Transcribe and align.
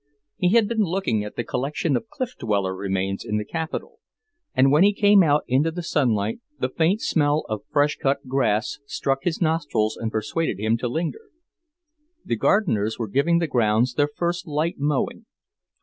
He 0.37 0.53
had 0.55 0.67
been 0.67 0.81
looking 0.81 1.23
at 1.23 1.35
the 1.35 1.43
collection 1.43 1.95
of 1.95 2.09
Cliff 2.09 2.33
Dweller 2.35 2.75
remains 2.75 3.23
in 3.23 3.37
the 3.37 3.45
Capitol, 3.45 3.99
and 4.51 4.71
when 4.71 4.81
he 4.81 4.93
came 4.93 5.21
out 5.21 5.43
into 5.47 5.69
the 5.69 5.83
sunlight 5.83 6.39
the 6.57 6.69
faint 6.69 7.01
smell 7.03 7.45
of 7.49 7.61
fresh 7.69 7.97
cut 7.97 8.25
grass 8.27 8.79
struck 8.87 9.21
his 9.25 9.39
nostrils 9.43 9.95
and 9.95 10.11
persuaded 10.11 10.59
him 10.59 10.75
to 10.79 10.87
linger. 10.87 11.29
The 12.25 12.35
gardeners 12.35 12.97
were 12.97 13.07
giving 13.09 13.37
the 13.37 13.45
grounds 13.45 13.93
their 13.93 14.09
first 14.17 14.47
light 14.47 14.79
mowing. 14.79 15.27